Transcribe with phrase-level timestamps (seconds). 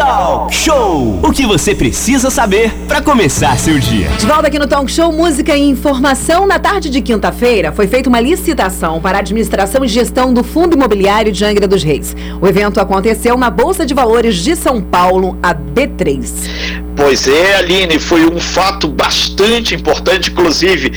[0.00, 1.20] Talk Show!
[1.22, 4.08] O que você precisa saber para começar seu dia.
[4.08, 6.46] De volta aqui no Talk Show Música e Informação.
[6.46, 10.74] Na tarde de quinta-feira foi feita uma licitação para a administração e gestão do Fundo
[10.74, 12.16] Imobiliário de Angra dos Reis.
[12.40, 16.80] O evento aconteceu na Bolsa de Valores de São Paulo, a B3.
[17.00, 20.92] Pois é, Aline, foi um fato bastante importante, inclusive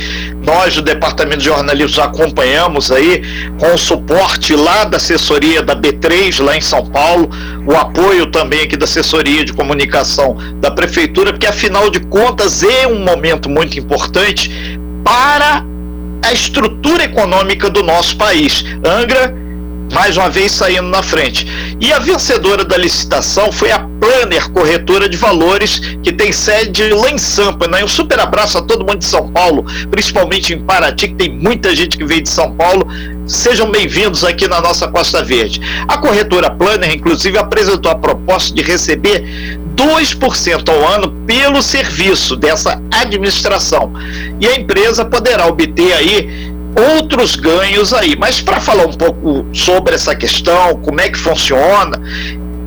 [0.45, 3.21] nós do Departamento de Jornalismo acompanhamos aí
[3.57, 7.29] com o suporte lá da assessoria da B3 lá em São Paulo,
[7.65, 12.85] o apoio também aqui da assessoria de comunicação da prefeitura, porque afinal de contas é
[12.85, 15.63] um momento muito importante para
[16.21, 18.65] a estrutura econômica do nosso país.
[18.85, 19.33] Angra
[19.93, 21.47] mais uma vez saindo na frente.
[21.79, 27.09] E a vencedora da licitação foi a Planner Corretora de Valores, que tem sede lá
[27.09, 27.67] em Sampa.
[27.67, 27.83] Né?
[27.83, 31.75] Um super abraço a todo mundo de São Paulo, principalmente em Paraty, que tem muita
[31.75, 32.87] gente que veio de São Paulo.
[33.27, 35.61] Sejam bem-vindos aqui na nossa Costa Verde.
[35.87, 39.23] A corretora Planner, inclusive, apresentou a proposta de receber
[39.75, 43.93] 2% ao ano pelo serviço dessa administração.
[44.39, 48.15] E a empresa poderá obter aí outros ganhos aí.
[48.17, 51.99] Mas para falar um pouco sobre essa questão, como é que funciona,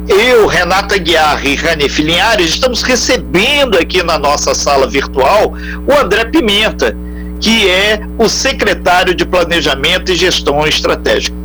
[0.09, 5.53] eu, Renata Guiar e Rani Filinhares estamos recebendo aqui na nossa sala virtual
[5.87, 6.97] o André Pimenta,
[7.41, 11.37] que é o secretário de Planejamento e Gestão Estratégica.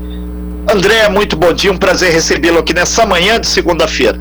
[0.71, 4.19] André, muito bom dia, um prazer recebê-lo aqui nessa manhã de segunda-feira.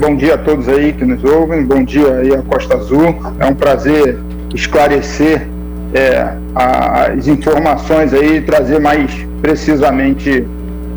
[0.00, 3.16] Bom dia a todos aí que nos ouvem, bom dia aí a Costa Azul.
[3.38, 4.18] É um prazer
[4.52, 5.48] esclarecer
[5.94, 10.46] é, as informações aí, trazer mais precisamente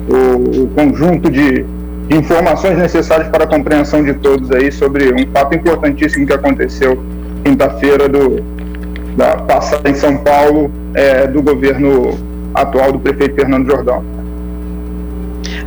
[0.07, 1.65] o, o conjunto de,
[2.07, 7.03] de, informações necessárias para a compreensão de todos aí sobre um fato importantíssimo que aconteceu
[7.43, 8.55] quinta-feira do
[9.16, 12.17] da passada em São Paulo é, do governo
[12.53, 14.03] atual do prefeito Fernando Jordão.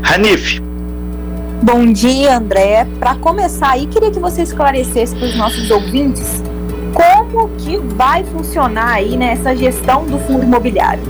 [0.02, 0.60] Hanif.
[1.62, 2.86] Bom dia, André.
[3.00, 6.42] Para começar aí, queria que você esclarecesse para os nossos ouvintes
[6.98, 11.02] como que vai funcionar aí nessa gestão do fundo imobiliário?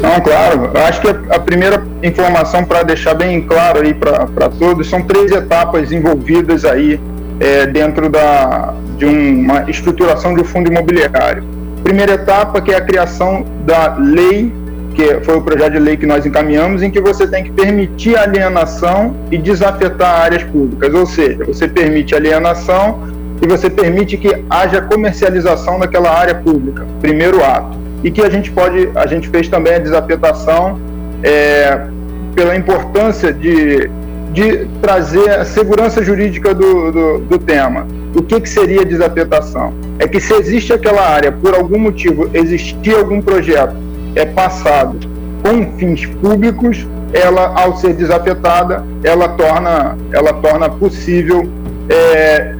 [0.00, 0.70] Não, claro.
[0.74, 5.30] Eu acho que a primeira informação para deixar bem claro aí para todos são três
[5.32, 6.98] etapas envolvidas aí
[7.40, 11.44] é, dentro da, de uma estruturação de um fundo imobiliário.
[11.82, 14.52] Primeira etapa que é a criação da lei,
[14.94, 18.16] que foi o projeto de lei que nós encaminhamos, em que você tem que permitir
[18.16, 23.13] alienação e desafetar áreas públicas, ou seja, você permite alienação
[23.44, 27.78] e você permite que haja comercialização daquela área pública, primeiro ato.
[28.02, 30.80] E que a gente pode, a gente fez também a desafetação
[31.22, 31.86] é,
[32.34, 33.90] pela importância de,
[34.32, 37.86] de trazer a segurança jurídica do, do, do tema.
[38.16, 39.74] O que, que seria desafetação?
[39.98, 43.76] É que se existe aquela área, por algum motivo, existir algum projeto
[44.16, 44.98] é passado
[45.42, 51.46] com fins públicos, ela, ao ser desafetada, ela torna, ela torna possível
[51.90, 52.54] é,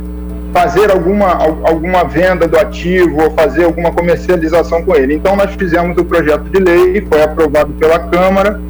[0.55, 1.33] fazer alguma,
[1.65, 5.17] alguma venda do ativo ou fazer alguma comercialização com ele.
[5.17, 8.61] Então, nós fizemos o projeto de lei, foi aprovado pela Câmara.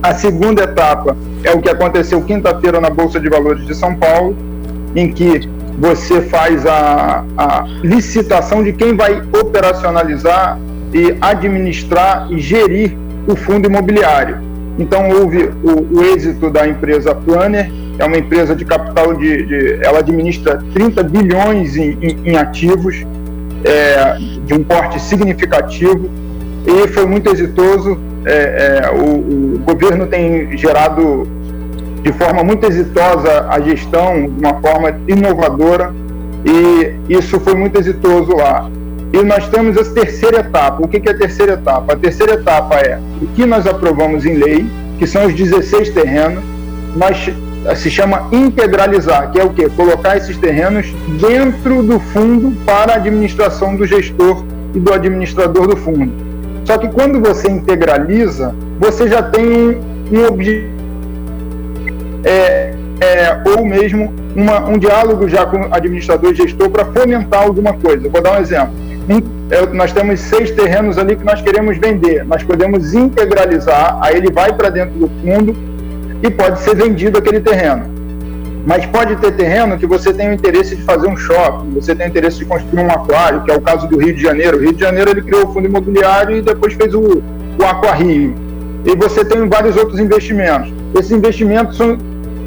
[0.00, 4.36] A segunda etapa é o que aconteceu quinta-feira na Bolsa de Valores de São Paulo,
[4.94, 5.40] em que
[5.76, 10.56] você faz a, a licitação de quem vai operacionalizar
[10.92, 12.96] e administrar e gerir
[13.26, 14.38] o fundo imobiliário.
[14.78, 17.68] Então, houve o, o êxito da empresa Planner,
[17.98, 23.04] é uma empresa de capital de, de ela administra 30 bilhões em, em, em ativos
[23.64, 26.10] é, de um porte significativo
[26.66, 27.98] e foi muito exitoso.
[28.26, 31.26] É, é, o, o, governo tem gerado
[32.02, 35.92] de forma muito exitosa a gestão, de uma forma inovadora
[36.44, 38.70] e isso foi muito exitoso lá.
[39.12, 40.82] E nós temos a terceira etapa.
[40.82, 41.92] O que é a terceira etapa?
[41.92, 44.66] A terceira etapa é o que nós aprovamos em lei,
[44.98, 46.42] que são os 16 terrenos.
[46.96, 47.30] Nós
[47.74, 49.68] se chama integralizar, que é o quê?
[49.70, 54.44] Colocar esses terrenos dentro do fundo para a administração do gestor
[54.74, 56.12] e do administrador do fundo.
[56.64, 59.78] Só que quando você integraliza, você já tem
[60.12, 60.74] um objetivo,
[62.24, 67.42] é, é, ou mesmo uma, um diálogo já com o administrador e gestor para fomentar
[67.42, 68.08] alguma coisa.
[68.08, 68.74] Vou dar um exemplo.
[69.50, 72.24] É, nós temos seis terrenos ali que nós queremos vender.
[72.24, 75.73] Nós podemos integralizar, aí ele vai para dentro do fundo
[76.22, 77.92] e pode ser vendido aquele terreno.
[78.66, 82.06] Mas pode ter terreno que você tem o interesse de fazer um shopping, você tem
[82.06, 84.56] o interesse de construir um aquário, que é o caso do Rio de Janeiro.
[84.56, 87.22] O Rio de Janeiro ele criou o fundo imobiliário e depois fez o,
[87.58, 88.34] o Aquario.
[88.86, 90.72] E você tem vários outros investimentos.
[90.94, 91.98] Esses investimentos são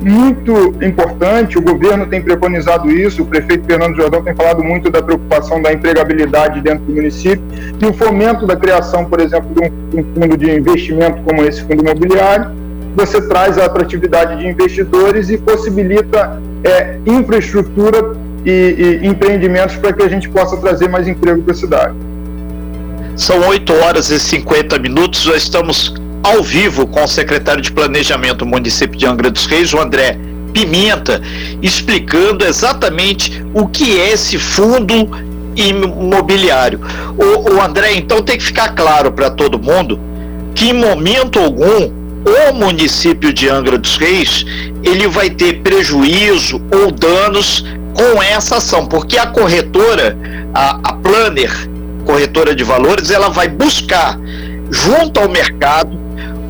[0.01, 5.01] muito importantes, o governo tem preconizado isso, o prefeito Fernando Jordão tem falado muito da
[5.01, 7.43] preocupação da empregabilidade dentro do município
[7.79, 11.83] e o fomento da criação, por exemplo, de um fundo de investimento como esse fundo
[11.83, 12.66] imobiliário
[12.97, 20.01] você traz a atratividade de investidores e possibilita é, infraestrutura e, e empreendimentos para que
[20.01, 21.95] a gente possa trazer mais emprego para a cidade.
[23.15, 28.37] São 8 horas e 50 minutos, já estamos ao vivo com o secretário de Planejamento
[28.37, 30.17] do município de Angra dos Reis, o André
[30.51, 31.21] Pimenta,
[31.61, 35.07] explicando exatamente o que é esse fundo
[35.55, 36.79] imobiliário.
[37.15, 39.99] O, o André, então, tem que ficar claro para todo mundo
[40.55, 44.45] que em momento algum o município de Angra dos Reis
[44.83, 50.17] ele vai ter prejuízo ou danos com essa ação, porque a corretora,
[50.53, 51.51] a, a Planner,
[52.05, 54.19] corretora de valores, ela vai buscar
[54.69, 55.97] junto ao mercado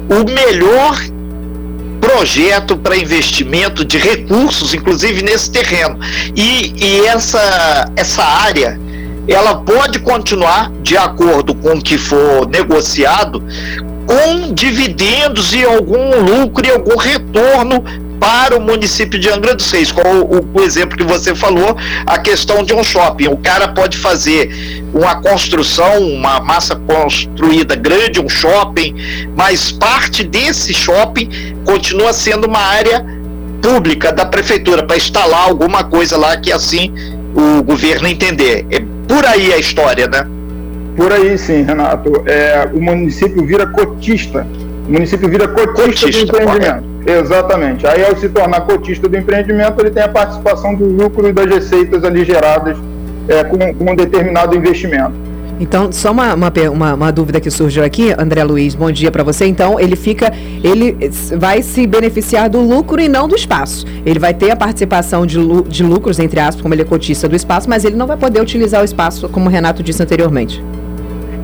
[0.10, 0.98] o melhor
[2.00, 6.00] projeto para investimento de recursos, inclusive nesse terreno.
[6.36, 8.80] E, e essa, essa área
[9.28, 13.44] ela pode continuar de acordo com o que for negociado
[14.08, 17.84] com dividendos e algum lucro e algum retorno
[18.20, 22.18] para o município de Angra dos Reis, com o, o, exemplo que você falou, a
[22.18, 23.28] questão de um shopping.
[23.28, 24.50] O cara pode fazer
[24.94, 28.96] uma construção, uma massa construída grande, um shopping,
[29.36, 31.30] mas parte desse shopping
[31.64, 33.06] continua sendo uma área
[33.62, 36.94] pública da prefeitura para instalar alguma coisa lá que assim
[37.36, 38.66] o governo entender.
[38.72, 40.37] É por aí a história, né?
[40.98, 42.24] Por aí sim, Renato.
[42.26, 44.46] É, o município vira cotista.
[44.88, 46.84] O município vira cotista, cotista do empreendimento.
[46.84, 47.24] Correto.
[47.24, 47.86] Exatamente.
[47.86, 51.46] Aí, ao se tornar cotista do empreendimento, ele tem a participação do lucro e das
[51.46, 52.78] receitas ali geradas
[53.30, 55.14] é, com, com um determinado investimento.
[55.60, 59.24] Então, só uma, uma, uma, uma, dúvida que surgiu aqui, André Luiz, bom dia para
[59.24, 59.46] você.
[59.46, 60.32] Então, ele fica,
[60.64, 60.98] ele
[61.36, 63.86] vai se beneficiar do lucro e não do espaço.
[64.06, 67.36] Ele vai ter a participação de, de lucros, entre aspas, como ele é cotista do
[67.36, 70.64] espaço, mas ele não vai poder utilizar o espaço, como o Renato disse anteriormente.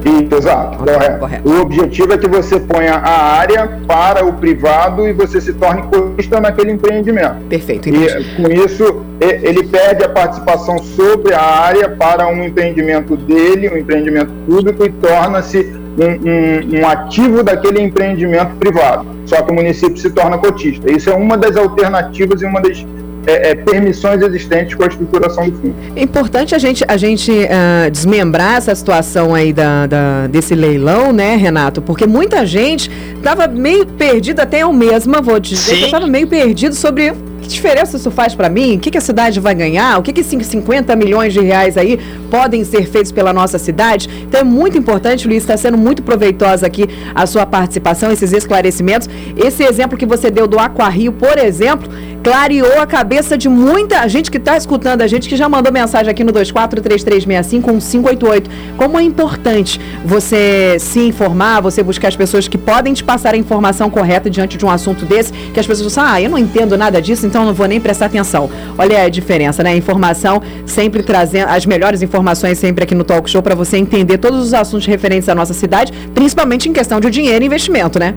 [0.05, 1.19] Exato, correto.
[1.19, 1.49] correto.
[1.49, 5.83] O objetivo é que você ponha a área para o privado e você se torne
[5.83, 7.35] cotista naquele empreendimento.
[7.49, 7.89] Perfeito.
[7.89, 8.07] Entendi.
[8.07, 13.77] E com isso, ele perde a participação sobre a área para um empreendimento dele, um
[13.77, 19.05] empreendimento público, e torna-se um, um, um, ativo daquele empreendimento privado.
[19.25, 20.91] Só que o município se torna cotista.
[20.91, 22.85] Isso é uma das alternativas e uma das
[23.25, 25.75] é, é, permissões existentes com a estruturação do fundo.
[25.95, 31.13] É importante a gente, a gente uh, desmembrar essa situação aí da, da, desse leilão,
[31.13, 31.81] né, Renato?
[31.81, 37.13] Porque muita gente estava meio perdida, até eu mesma, vou dizer, estava meio perdido sobre
[37.43, 38.77] que diferença isso faz para mim?
[38.77, 39.99] O que, que, a cidade vai ganhar?
[39.99, 41.99] O que, que 50 milhões de reais aí
[42.31, 44.09] podem ser feitos pela nossa cidade?
[44.23, 49.09] Então é muito importante, Luiz, está sendo muito proveitosa aqui a sua participação, esses esclarecimentos.
[49.35, 51.89] Esse exemplo que você deu do Aquarrio, por exemplo,
[52.23, 56.09] clareou a cabeça de muita gente que está escutando a gente, que já mandou mensagem
[56.09, 58.47] aqui no 2433651588.
[58.77, 63.37] Como é importante você se informar, você buscar as pessoas que podem te passar a
[63.37, 66.77] informação correta diante de um assunto desse, que as pessoas falam, ah, eu não entendo
[66.77, 68.49] nada disso, então não vou nem prestar atenção.
[68.77, 69.75] Olha a diferença, né?
[69.75, 74.39] Informação sempre trazendo as melhores informações sempre aqui no Talk Show para você entender todos
[74.39, 78.15] os assuntos referentes à nossa cidade, principalmente em questão de dinheiro e investimento, né?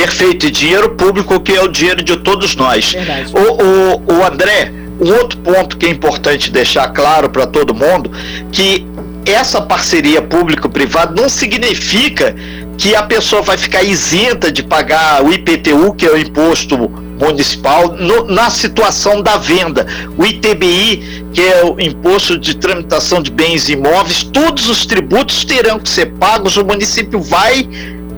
[0.00, 2.94] Perfeito, e dinheiro público que é o dinheiro de todos nós.
[3.34, 8.10] O, o, o André, um outro ponto que é importante deixar claro para todo mundo,
[8.50, 8.86] que
[9.26, 12.34] essa parceria público-privada não significa
[12.78, 17.88] que a pessoa vai ficar isenta de pagar o IPTU, que é o imposto municipal,
[17.92, 19.86] no, na situação da venda.
[20.16, 25.78] O ITBI, que é o imposto de tramitação de bens imóveis, todos os tributos terão
[25.78, 27.68] que ser pagos, o município vai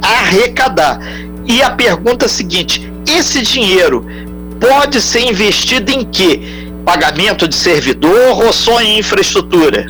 [0.00, 1.00] arrecadar.
[1.46, 4.06] E a pergunta é a seguinte: esse dinheiro
[4.60, 6.40] pode ser investido em quê?
[6.84, 9.86] Pagamento de servidor ou só em infraestrutura?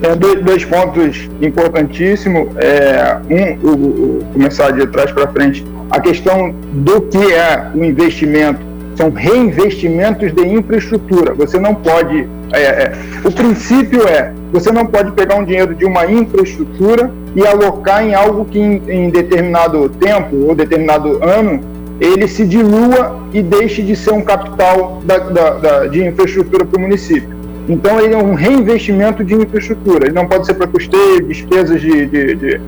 [0.00, 2.48] Tem dois, dois pontos importantíssimos.
[2.56, 8.60] É, um, o, começar de trás para frente, a questão do que é o investimento.
[8.96, 11.34] São reinvestimentos de infraestrutura.
[11.34, 12.28] Você não pode.
[12.52, 12.92] É, é,
[13.24, 18.14] o princípio é: você não pode pegar um dinheiro de uma infraestrutura e alocar em
[18.14, 21.60] algo que em, em determinado tempo ou determinado ano
[22.00, 26.78] ele se dilua e deixe de ser um capital da, da, da, de infraestrutura para
[26.78, 27.28] o município.
[27.68, 30.06] Então ele é um reinvestimento de infraestrutura.
[30.06, 32.60] Ele não pode ser para custeio, despesas de, de, de,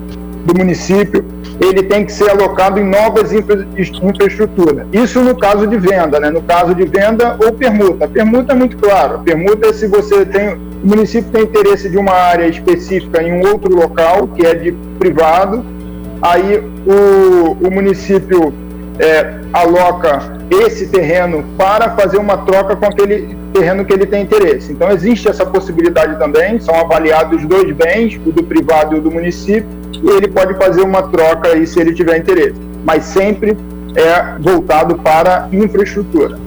[0.47, 1.25] do município.
[1.59, 4.87] Ele tem que ser alocado em novas infra, infraestruturas.
[4.93, 6.29] Isso no caso de venda, né?
[6.29, 8.07] No caso de venda ou permuta.
[8.07, 9.19] Permuta é muito claro.
[9.19, 13.47] Permuta é se você tem o município tem interesse de uma área específica em um
[13.51, 15.65] outro local que é de privado.
[16.21, 18.53] Aí o, o município
[18.99, 24.71] é, aloca esse terreno para fazer uma troca com aquele terreno que ele tem interesse.
[24.71, 29.11] Então existe essa possibilidade também, são avaliados dois bens, o do privado e o do
[29.11, 29.67] município,
[30.03, 32.59] e ele pode fazer uma troca aí se ele tiver interesse.
[32.85, 33.57] Mas sempre
[33.95, 36.37] é voltado para infraestrutura.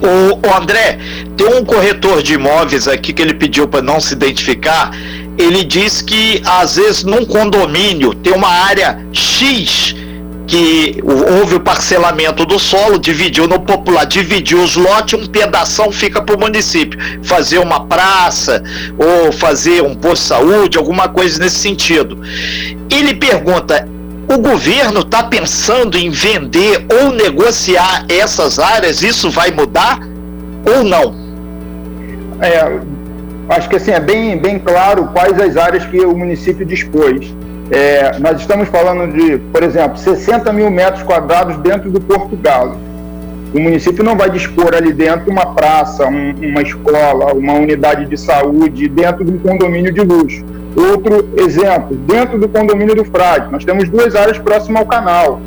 [0.00, 0.98] O, o, André,
[1.36, 4.90] tem um corretor de imóveis aqui que ele pediu para não se identificar.
[5.36, 9.94] Ele diz que às vezes num condomínio tem uma área X
[10.50, 16.20] que houve o parcelamento do solo, dividiu no popular, dividiu os lotes, um pedação fica
[16.20, 16.98] para o município.
[17.22, 18.60] Fazer uma praça
[18.98, 22.18] ou fazer um posto de saúde, alguma coisa nesse sentido.
[22.90, 23.88] Ele pergunta:
[24.28, 29.02] o governo está pensando em vender ou negociar essas áreas?
[29.02, 30.00] Isso vai mudar
[30.66, 31.14] ou não?
[32.40, 32.80] É,
[33.50, 37.32] acho que assim é bem, bem claro quais as áreas que o município dispôs.
[37.70, 42.76] É, nós estamos falando de, por exemplo, 60 mil metros quadrados dentro do Porto Galo.
[43.54, 48.16] O município não vai dispor ali dentro uma praça, um, uma escola, uma unidade de
[48.16, 50.44] saúde dentro de um condomínio de luxo.
[50.76, 55.40] Outro exemplo, dentro do condomínio do Frade, nós temos duas áreas próximas ao canal.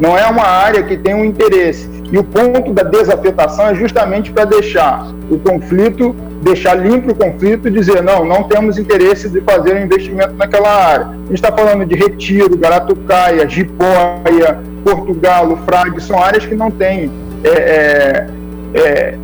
[0.00, 1.88] Não é uma área que tem um interesse.
[2.10, 7.68] E o ponto da desafetação é justamente para deixar o conflito, deixar limpo o conflito
[7.68, 11.06] e dizer, não, não temos interesse de fazer um investimento naquela área.
[11.06, 17.10] A gente está falando de Retiro, Garatucaia, Jipóia, Portugal, Frade, são áreas que não têm
[17.44, 18.26] é, é,
[18.74, 19.14] é,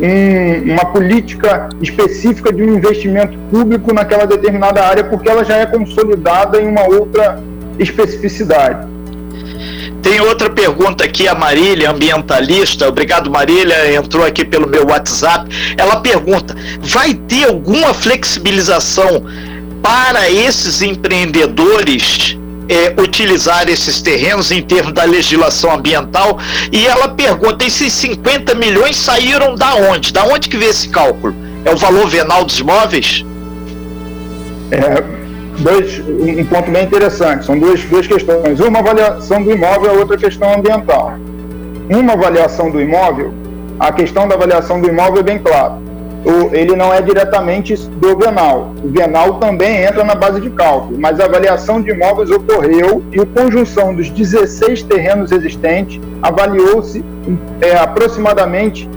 [0.00, 5.66] um, uma política específica de um investimento público naquela determinada área, porque ela já é
[5.66, 7.42] consolidada em uma outra
[7.78, 8.93] especificidade.
[10.04, 12.86] Tem outra pergunta aqui, a Marília, ambientalista.
[12.86, 15.48] Obrigado, Marília, entrou aqui pelo meu WhatsApp.
[15.78, 19.24] Ela pergunta: vai ter alguma flexibilização
[19.82, 22.36] para esses empreendedores
[22.68, 26.38] é, utilizar esses terrenos em termos da legislação ambiental?
[26.70, 30.12] E ela pergunta: esses 50 milhões saíram da onde?
[30.12, 31.34] Da onde que vê esse cálculo?
[31.64, 33.24] É o valor venal dos imóveis?
[34.70, 35.23] É,
[35.60, 37.46] dois, um ponto bem interessante.
[37.46, 38.60] São duas, duas questões.
[38.60, 41.14] Uma avaliação do imóvel, a outra questão ambiental.
[41.90, 43.32] Uma avaliação do imóvel,
[43.78, 45.78] a questão da avaliação do imóvel é bem clara.
[46.24, 48.72] O, ele não é diretamente do venal.
[48.82, 53.20] O venal também entra na base de cálculo, mas a avaliação de imóveis ocorreu e
[53.20, 57.04] a conjunção dos 16 terrenos existentes avaliou-se
[57.60, 58.88] é, aproximadamente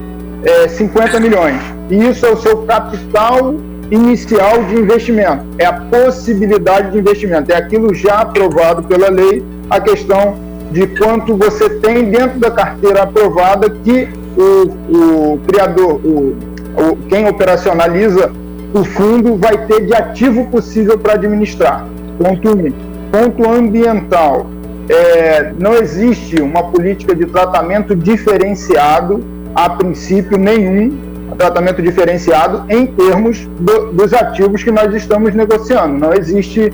[0.46, 1.62] é, 50 milhões.
[1.90, 3.56] E isso é o seu capital
[3.90, 9.80] inicial de investimento, é a possibilidade de investimento, é aquilo já aprovado pela lei, a
[9.80, 10.36] questão
[10.72, 16.36] de quanto você tem dentro da carteira aprovada que o, o criador, o,
[16.76, 18.32] o, quem operacionaliza
[18.74, 21.88] o fundo vai ter de ativo possível para administrar.
[22.20, 22.52] Ponto 1.
[22.52, 22.74] Um.
[23.12, 24.48] Ponto ambiental.
[24.90, 29.24] É, não existe uma política de tratamento diferenciado,
[29.56, 30.98] a princípio nenhum,
[31.36, 35.98] tratamento diferenciado em termos do, dos ativos que nós estamos negociando.
[35.98, 36.72] Não existe,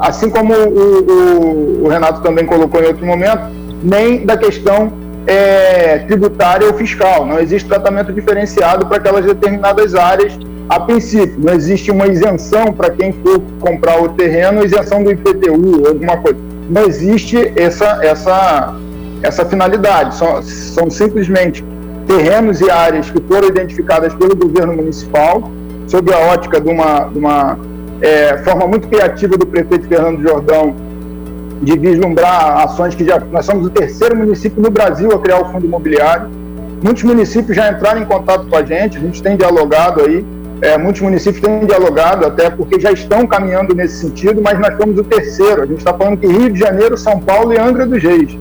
[0.00, 3.42] assim como o, o, o Renato também colocou em outro momento,
[3.82, 4.92] nem da questão
[5.26, 7.26] é, tributária ou fiscal.
[7.26, 11.36] Não existe tratamento diferenciado para aquelas determinadas áreas a princípio.
[11.38, 16.38] Não existe uma isenção para quem for comprar o terreno, isenção do IPTU alguma coisa.
[16.68, 18.74] Não existe essa, essa,
[19.22, 20.16] essa finalidade.
[20.16, 21.64] São, são simplesmente
[22.08, 25.50] terrenos e áreas que foram identificadas pelo governo municipal,
[25.86, 27.58] sob a ótica de uma, de uma
[28.00, 30.74] é, forma muito criativa do prefeito Fernando Jordão
[31.60, 33.20] de vislumbrar ações que já.
[33.20, 36.30] Nós somos o terceiro município no Brasil a criar o fundo imobiliário.
[36.82, 40.24] Muitos municípios já entraram em contato com a gente, a gente tem dialogado aí.
[40.60, 44.98] É, muitos municípios têm dialogado, até porque já estão caminhando nesse sentido, mas nós fomos
[44.98, 45.62] o terceiro.
[45.62, 48.36] A gente está falando que Rio de Janeiro, São Paulo e Angra dos Reis.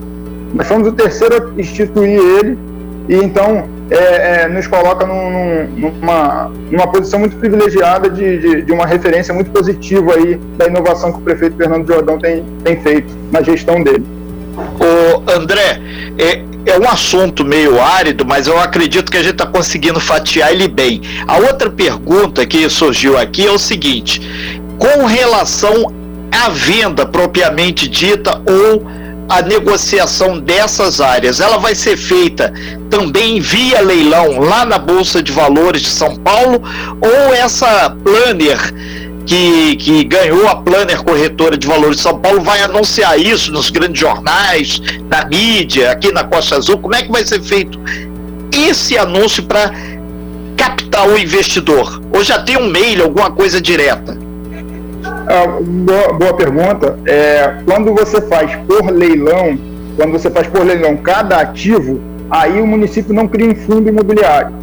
[0.53, 2.57] Nós fomos o terceiro a instituir ele
[3.07, 8.71] e então é, é, nos coloca num, numa, numa posição muito privilegiada de, de, de,
[8.71, 13.13] uma referência muito positiva aí da inovação que o prefeito Fernando Jordão tem, tem feito
[13.31, 14.05] na gestão dele.
[14.57, 15.79] O André,
[16.17, 20.51] é, é um assunto meio árido, mas eu acredito que a gente está conseguindo fatiar
[20.51, 21.01] ele bem.
[21.25, 24.21] A outra pergunta que surgiu aqui é o seguinte:
[24.77, 25.93] com relação
[26.31, 28.83] à venda propriamente dita ou
[29.29, 32.53] a negociação dessas áreas, ela vai ser feita
[32.89, 36.61] também via leilão lá na Bolsa de Valores de São Paulo
[37.01, 38.73] ou essa planner
[39.25, 43.69] que, que ganhou a Planner Corretora de Valores de São Paulo vai anunciar isso nos
[43.69, 46.77] grandes jornais, na mídia, aqui na Costa Azul?
[46.77, 47.77] Como é que vai ser feito
[48.53, 49.71] esse anúncio para
[50.55, 52.01] captar o investidor?
[52.13, 54.17] Ou já tem um mail, alguma coisa direta?
[55.29, 56.97] Ah, boa, boa, pergunta.
[57.05, 59.59] É, quando você faz por leilão,
[59.97, 64.55] quando você faz por leilão cada ativo, aí o município não cria um fundo imobiliário.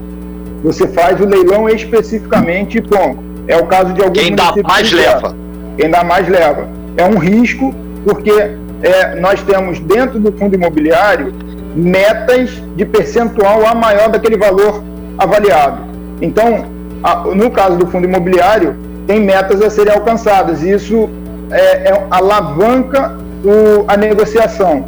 [0.63, 3.23] Você faz o leilão especificamente e pronto.
[3.47, 5.37] É o caso de alguns Quem dá mais que leva.
[5.77, 6.67] Quem dá mais leva.
[6.97, 7.75] É um risco,
[8.07, 8.33] porque
[8.83, 11.35] é, nós temos dentro do fundo imobiliário
[11.77, 14.83] metas de percentual a maior daquele valor
[15.19, 15.83] avaliado.
[16.23, 16.65] Então,
[17.03, 18.75] a, no caso do fundo imobiliário,
[19.15, 21.09] tem metas a serem alcançadas e isso
[21.53, 24.85] é, é, alavanca o, a negociação,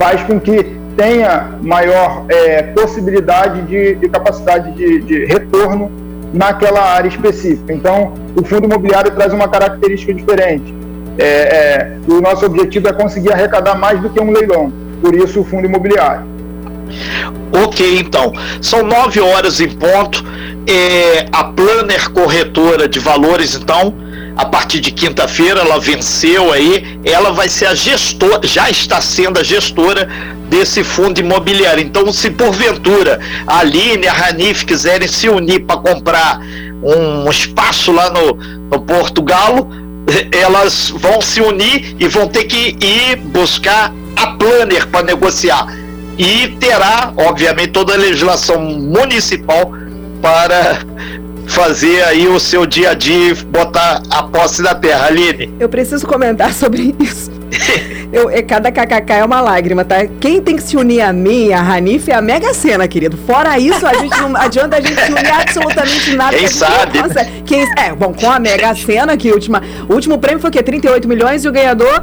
[0.00, 5.92] faz com que tenha maior é, possibilidade de, de capacidade de, de, retorno
[6.32, 7.72] naquela área específica.
[7.72, 10.74] Então, o fundo imobiliário traz uma característica diferente.
[11.16, 15.42] É, é, o nosso objetivo é conseguir arrecadar mais do que um leilão, por isso
[15.42, 16.26] o fundo imobiliário.
[17.64, 20.24] Ok, então, são nove horas em ponto.
[20.66, 23.94] É, a Planner Corretora de Valores, então,
[24.36, 29.38] a partir de quinta-feira, ela venceu aí, ela vai ser a gestora, já está sendo
[29.38, 30.08] a gestora
[30.48, 31.82] desse fundo imobiliário.
[31.82, 36.40] Então, se porventura a Aline a Ranif quiserem se unir para comprar
[36.82, 39.68] um espaço lá no, no Porto Galo,
[40.32, 45.66] elas vão se unir e vão ter que ir buscar a Planner para negociar.
[46.18, 49.72] E terá, obviamente, toda a legislação municipal
[50.20, 50.78] para
[51.46, 55.54] fazer aí o seu dia a dia e botar a posse da terra, Aline.
[55.58, 57.30] Eu preciso comentar sobre isso.
[58.12, 60.06] Eu, é, cada kkk é uma lágrima, tá?
[60.20, 63.16] Quem tem que se unir a mim, a Ranif, é a Mega Sena, querido.
[63.16, 66.36] Fora isso, a gente não adianta a gente se unir absolutamente nada.
[66.36, 66.98] Quem sabe?
[66.98, 70.52] Nossa, quem, é, bom, com a Mega Sena, que última, o último prêmio foi o
[70.52, 70.62] quê?
[70.62, 72.02] 38 milhões e o ganhador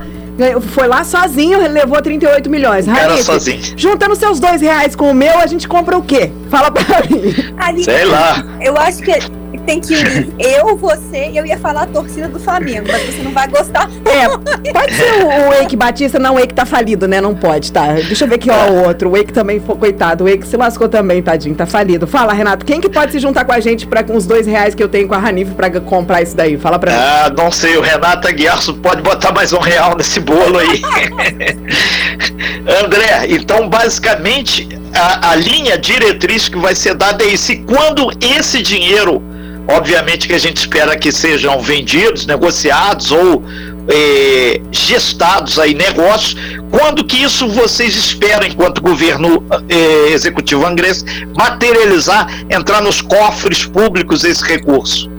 [0.61, 2.87] foi lá sozinho, levou 38 milhões.
[2.87, 3.61] Era sozinho.
[3.77, 6.31] Juntando seus dois reais com o meu, a gente compra o quê?
[6.49, 7.33] Fala pra mim.
[7.57, 8.43] Ali, Sei lá.
[8.61, 9.11] Eu acho que
[9.59, 13.23] tem que unir eu, você e eu ia falar a torcida do Flamengo, mas você
[13.23, 13.89] não vai gostar.
[14.05, 14.27] É,
[14.71, 17.21] pode ser o, o Eike Batista, não, o Eike tá falido, né?
[17.21, 17.93] Não pode, tá?
[17.93, 19.11] Deixa eu ver aqui, ó, o outro.
[19.11, 22.07] O Eike também foi, coitado, o Eike se lascou também, tadinho, tá falido.
[22.07, 24.75] Fala, Renato, quem que pode se juntar com a gente pra, com os dois reais
[24.75, 26.57] que eu tenho com a Ranif pra comprar isso daí?
[26.57, 26.97] Fala pra mim.
[26.99, 30.81] Ah, não sei, o Renato Aguiar pode botar mais um real nesse bolo aí.
[32.83, 37.51] André, então basicamente a, a linha diretriz que vai ser dada é isso.
[37.51, 39.21] E quando esse dinheiro
[39.67, 43.43] Obviamente que a gente espera que sejam vendidos, negociados ou
[43.87, 46.35] é, gestados aí negócios.
[46.69, 51.03] Quando que isso vocês esperam, enquanto governo é, executivo inglês,
[51.35, 55.09] materializar, entrar nos cofres públicos esse recurso?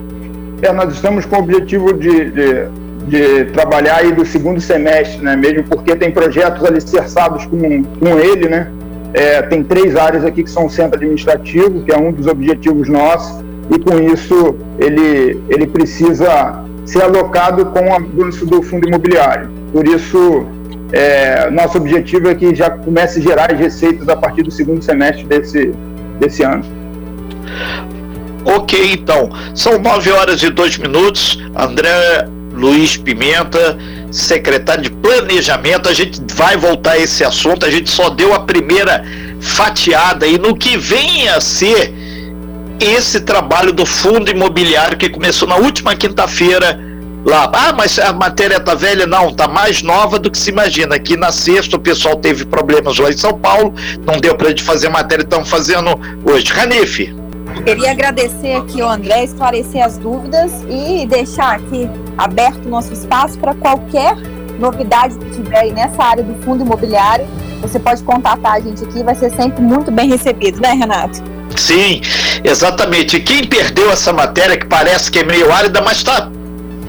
[0.62, 2.68] É, nós estamos com o objetivo de, de,
[3.06, 5.36] de, trabalhar aí do segundo semestre, né?
[5.36, 8.70] Mesmo porque tem projetos alicerçados com, com ele, né?
[9.12, 12.88] É, tem três áreas aqui que são o centro administrativo, que é um dos objetivos
[12.88, 19.50] nossos e com isso ele, ele precisa ser alocado com o avanço do fundo imobiliário.
[19.72, 20.46] Por isso,
[20.92, 24.82] é, nosso objetivo é que já comece a gerar as receitas a partir do segundo
[24.82, 25.72] semestre desse,
[26.20, 26.64] desse ano.
[28.44, 31.42] Ok, então, são nove horas e dois minutos.
[31.56, 33.78] André Luiz Pimenta,
[34.10, 37.64] secretário de Planejamento, a gente vai voltar a esse assunto.
[37.64, 39.02] A gente só deu a primeira
[39.40, 42.03] fatiada e no que vem a ser
[42.84, 46.78] esse trabalho do fundo imobiliário que começou na última quinta-feira
[47.24, 47.50] lá.
[47.52, 49.06] Ah, mas a matéria tá velha?
[49.06, 50.94] Não, tá mais nova do que se imagina.
[50.94, 53.74] Aqui na sexta o pessoal teve problemas lá em São Paulo,
[54.06, 56.52] não deu para gente fazer matéria, estão fazendo hoje.
[56.52, 57.14] Ranife.
[57.64, 63.38] Queria agradecer aqui ao André, esclarecer as dúvidas e deixar aqui aberto o nosso espaço
[63.38, 64.16] para qualquer
[64.58, 67.26] novidade que tiver aí nessa área do fundo imobiliário.
[67.62, 71.33] Você pode contatar a gente aqui, vai ser sempre muito bem recebido, né, Renato?
[71.56, 72.00] Sim,
[72.42, 73.20] exatamente.
[73.20, 76.30] Quem perdeu essa matéria, que parece que é meio árida, mas está